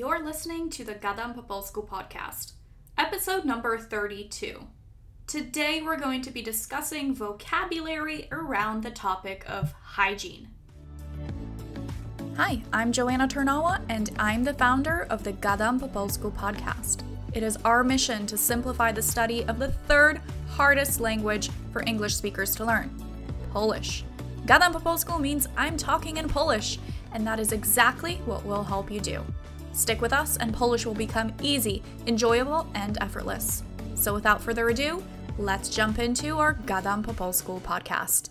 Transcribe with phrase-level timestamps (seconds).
[0.00, 2.52] You're listening to the Gadam po Polsku podcast,
[2.96, 4.66] episode number 32.
[5.26, 10.48] Today we're going to be discussing vocabulary around the topic of hygiene.
[12.38, 17.02] Hi, I'm Joanna Turnawa, and I'm the founder of the Gadam po Polsku podcast.
[17.34, 22.16] It is our mission to simplify the study of the third hardest language for English
[22.16, 22.88] speakers to learn
[23.52, 24.04] Polish.
[24.46, 26.78] Gadam po Polsku means I'm talking in Polish,
[27.12, 29.22] and that is exactly what we'll help you do.
[29.80, 33.62] Stick with us, and Polish will become easy, enjoyable, and effortless.
[33.94, 35.02] So, without further ado,
[35.38, 38.28] let's jump into our Gadam po Polsku podcast.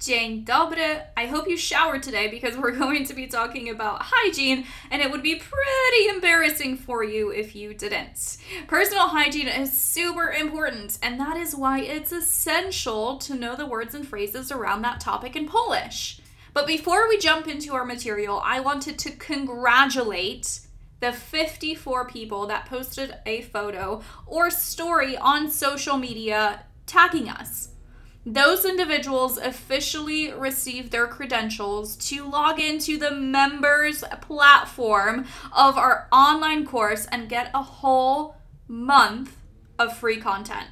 [0.00, 1.00] Dzień dobry.
[1.16, 5.12] I hope you showered today because we're going to be talking about hygiene, and it
[5.12, 8.36] would be pretty embarrassing for you if you didn't.
[8.66, 13.94] Personal hygiene is super important, and that is why it's essential to know the words
[13.94, 16.20] and phrases around that topic in Polish.
[16.56, 20.60] But before we jump into our material, I wanted to congratulate
[21.00, 27.72] the 54 people that posted a photo or story on social media tagging us.
[28.24, 36.64] Those individuals officially received their credentials to log into the members platform of our online
[36.64, 39.36] course and get a whole month
[39.78, 40.68] of free content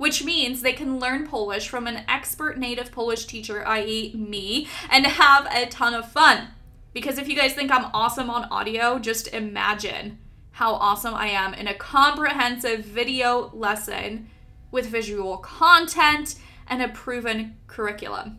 [0.00, 5.06] which means they can learn Polish from an expert native Polish teacher, i.e., me, and
[5.06, 6.48] have a ton of fun.
[6.94, 10.16] Because if you guys think I'm awesome on audio, just imagine
[10.52, 14.30] how awesome I am in a comprehensive video lesson
[14.70, 18.38] with visual content and a proven curriculum.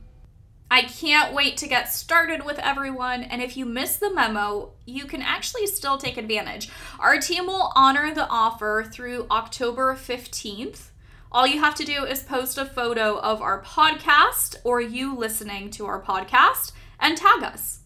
[0.71, 5.05] I can't wait to get started with everyone, and if you miss the memo, you
[5.05, 6.69] can actually still take advantage.
[6.99, 10.90] Our team will honor the offer through October 15th
[11.31, 15.69] all you have to do is post a photo of our podcast or you listening
[15.71, 17.79] to our podcast and tag us.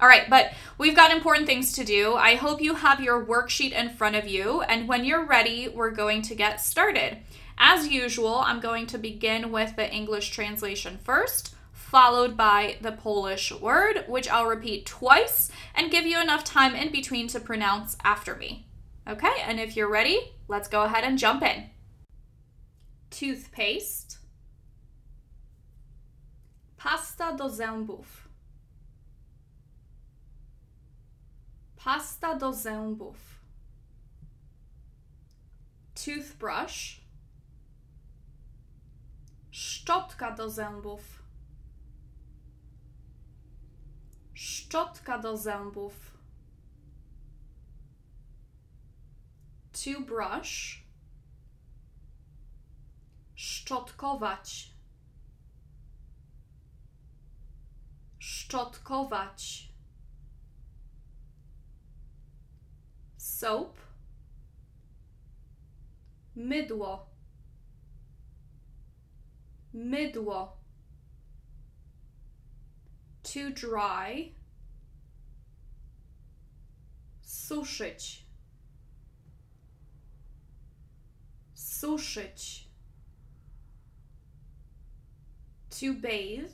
[0.00, 2.14] All right, but we've got important things to do.
[2.14, 5.90] I hope you have your worksheet in front of you, and when you're ready, we're
[5.90, 7.18] going to get started.
[7.58, 13.52] As usual, I'm going to begin with the English translation first, followed by the Polish
[13.52, 18.34] word, which I'll repeat twice and give you enough time in between to pronounce after
[18.34, 18.66] me.
[19.06, 21.68] Okay, and if you're ready, let's go ahead and jump in
[23.10, 24.18] toothpaste,
[26.76, 28.28] pasta do zębów,
[31.76, 33.16] pasta do zębów,
[35.94, 37.00] toothbrush,
[39.50, 41.22] szczotka do zębów,
[44.34, 46.18] szczotka do zębów,
[49.72, 50.84] to brush,
[53.70, 54.74] szczotkować,
[58.18, 59.72] szczotkować.
[63.16, 63.78] Soap,
[66.34, 67.10] mydło,
[69.72, 70.60] mydło.
[73.22, 74.34] To dry,
[77.22, 78.26] suszyć,
[81.54, 82.69] suszyć
[85.80, 86.52] to bathe,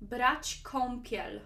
[0.00, 1.40] brać kąpiel,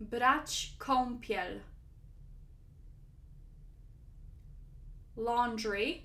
[0.00, 1.60] brać kąpiel,
[5.16, 6.02] laundry,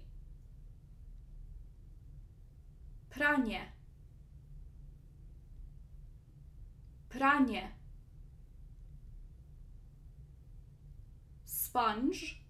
[3.09, 3.71] pranie,
[7.09, 7.71] pranie,
[11.45, 12.46] sponge,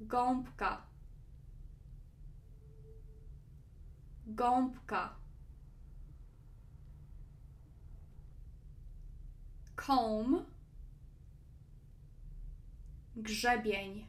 [0.00, 0.86] gąbka,
[4.26, 5.16] gąbka,
[9.76, 10.46] comb,
[13.16, 14.06] grzebień,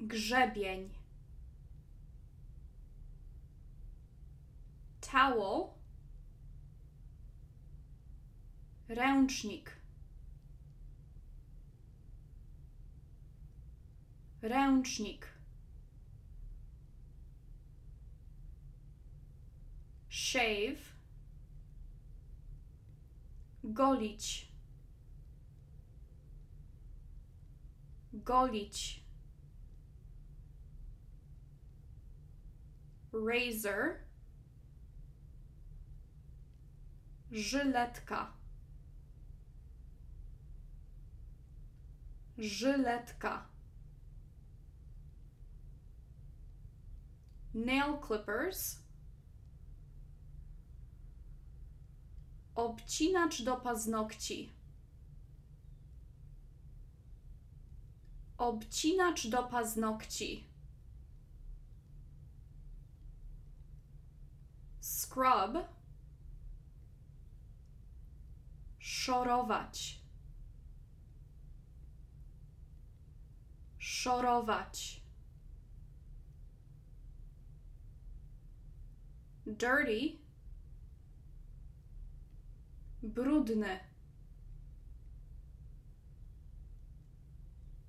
[0.00, 0.94] grzebień,
[5.00, 5.68] towel,
[8.88, 9.81] ręcznik
[14.42, 15.26] ręcznik,
[20.08, 20.94] shave,
[23.64, 24.52] golić,
[28.12, 29.04] golić,
[33.12, 33.98] razor,
[37.30, 38.32] żyletka.
[42.38, 43.51] Żyletka.
[47.54, 48.78] Nail clippers,
[52.54, 54.52] obcinacz do paznokci,
[58.38, 60.48] obcinacz do paznokci,
[64.80, 65.68] scrub,
[68.78, 70.02] szorować,
[73.78, 75.01] szorować.
[79.46, 80.18] Dirty,
[83.02, 83.80] brudny,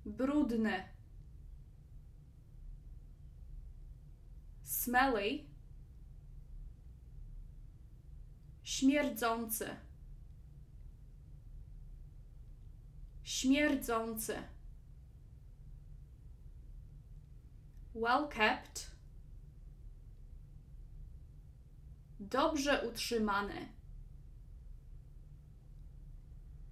[0.06, 0.84] brudny,
[4.62, 5.44] smelly,
[8.62, 9.76] śmierdzący,
[13.22, 14.42] śmierdzący,
[17.94, 18.93] well kept,
[22.30, 23.68] Dobrze utrzymany.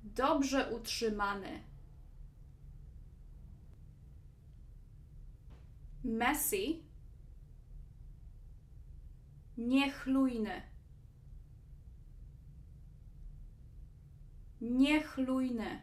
[0.03, 1.63] Dobrze utrzymany.
[6.05, 6.83] Messy.
[9.57, 10.63] Niechlujny.
[14.61, 15.81] Niechlujny.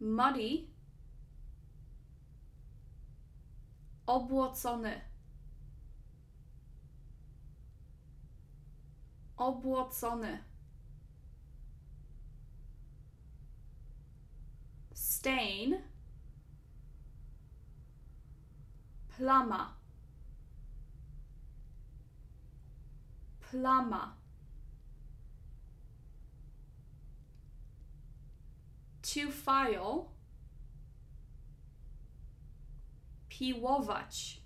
[0.00, 0.68] Muddy.
[4.06, 5.13] Obłocony.
[9.36, 10.44] Obłocony.
[14.94, 15.74] Stain,
[19.16, 19.76] plama,
[23.50, 24.16] plama.
[29.02, 30.04] To file,
[33.28, 34.43] piłować.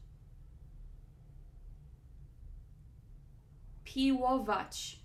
[3.89, 5.01] Piłować.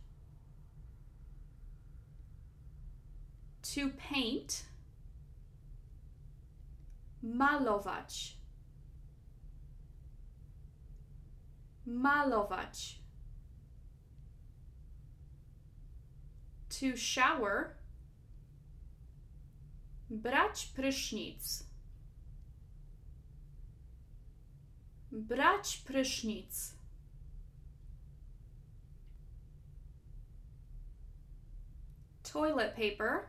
[3.62, 4.66] To paint.
[7.22, 8.38] Malować.
[11.86, 13.00] Malować.
[16.70, 17.76] To shower.
[20.10, 21.64] Brać prysznic.
[25.12, 26.83] Brać prysznic.
[32.34, 33.28] Toilet paper,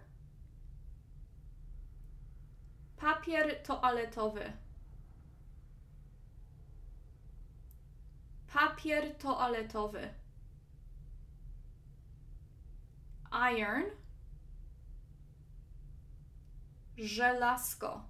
[2.97, 4.51] papier toaletowy,
[8.49, 10.09] papier toaletowy,
[13.31, 13.85] iron,
[16.97, 18.03] żelazko,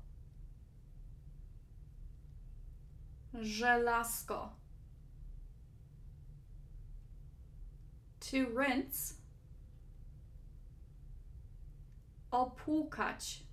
[3.43, 4.52] żelazko,
[8.20, 9.24] to rinse,
[12.34, 13.46] opłukać,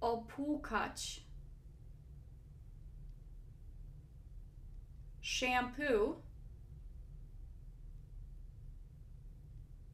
[0.00, 1.30] opłukać.
[5.22, 6.22] Shampoo,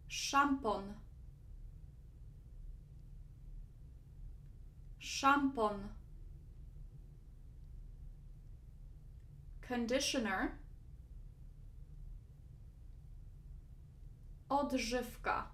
[0.09, 0.95] szampon,
[4.99, 5.89] szampon.
[9.69, 10.66] Conditioner,
[14.57, 15.51] Odżywka.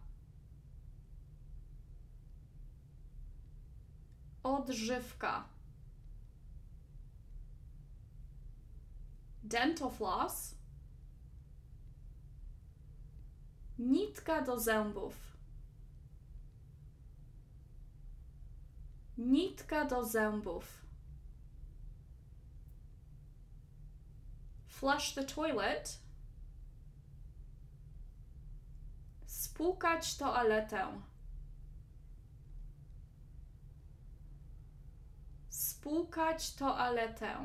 [4.42, 5.44] Odżywka.
[9.42, 10.54] Dental floss.
[13.78, 15.14] Nitka do zębów.
[19.18, 20.82] Nitka do zębów.
[24.66, 26.01] Flush the toilet.
[29.52, 30.87] Spłukać toaletę.
[35.49, 37.37] Spłukać toaletę.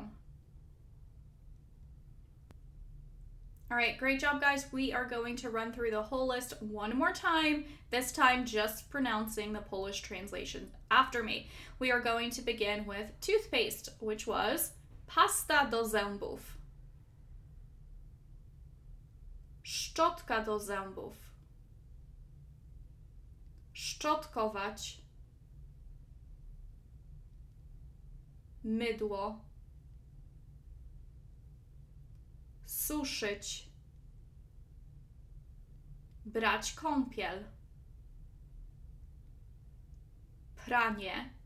[3.70, 4.72] All right, great job, guys.
[4.72, 8.88] We are going to run through the whole list one more time, this time just
[8.88, 11.50] pronouncing the Polish translation after me.
[11.78, 14.72] We are going to begin with toothpaste, which was
[15.06, 16.40] pasta do zębów.
[19.62, 21.27] Szczotka do zębów
[23.78, 25.02] szczotkować,
[28.64, 29.44] mydło,
[32.66, 33.68] suszyć,
[36.24, 37.44] brać kąpiel,
[40.56, 41.38] pranie,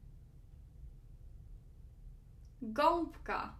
[2.62, 3.56] Gąbka.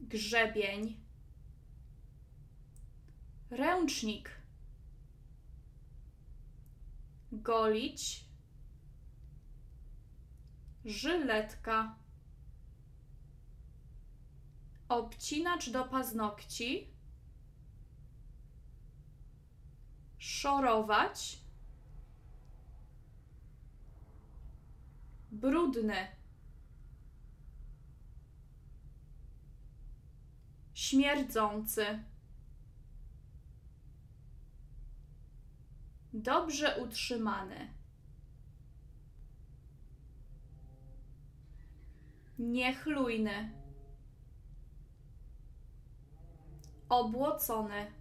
[0.00, 1.00] Grzebień.
[3.50, 4.39] Ręcznik.
[7.32, 8.24] Golić.
[10.84, 11.98] Żyletka.
[14.88, 16.94] Obcinacz do paznokci.
[20.18, 21.40] Szorować.
[25.30, 26.16] Brudny.
[30.74, 32.09] Śmierdzący.
[36.12, 37.74] Dobrze utrzymany.
[42.38, 43.52] Niechlujny.
[46.88, 47.92] Obłocony.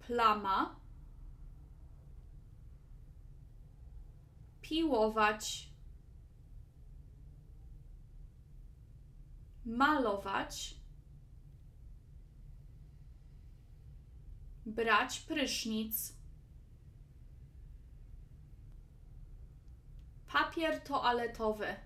[0.00, 0.76] Plama.
[4.62, 5.72] Piłować.
[9.64, 10.81] Malować.
[14.74, 16.16] Brać prysznic.
[20.26, 21.76] Papier toaletowy.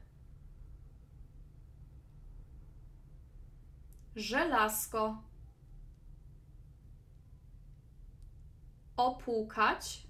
[4.16, 5.22] Żelazko.
[8.96, 10.06] Opłukać.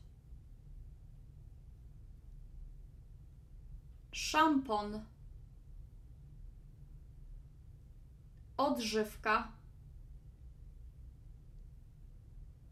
[4.13, 5.05] Szampon.
[8.57, 9.53] Odżywka.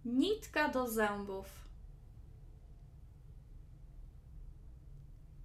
[0.04, 1.46] Nitka do zębów.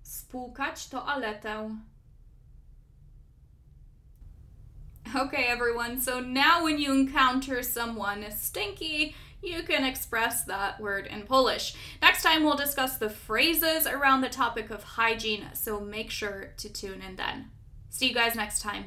[0.01, 1.75] Spłukać toaletę.
[5.15, 11.23] Okay, everyone, so now when you encounter someone stinky, you can express that word in
[11.23, 11.73] Polish.
[12.01, 16.69] Next time, we'll discuss the phrases around the topic of hygiene, so make sure to
[16.69, 17.49] tune in then.
[17.89, 18.85] See you guys next time.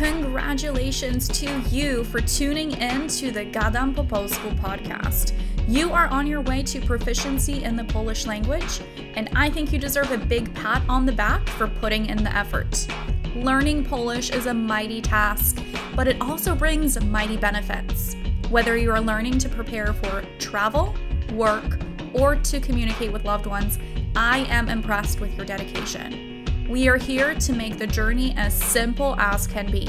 [0.00, 5.34] Congratulations to you for tuning in to the Gadam po Polsku podcast.
[5.68, 8.80] You are on your way to proficiency in the Polish language,
[9.14, 12.34] and I think you deserve a big pat on the back for putting in the
[12.34, 12.86] effort.
[13.34, 15.62] Learning Polish is a mighty task,
[15.94, 18.16] but it also brings mighty benefits.
[18.48, 20.94] Whether you are learning to prepare for travel,
[21.34, 21.78] work,
[22.14, 23.78] or to communicate with loved ones,
[24.16, 26.29] I am impressed with your dedication.
[26.70, 29.88] We are here to make the journey as simple as can be.